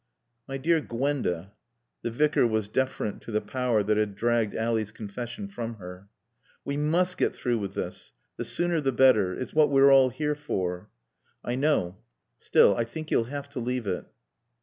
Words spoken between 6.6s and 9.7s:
"We must get through with this. The sooner the better. It's what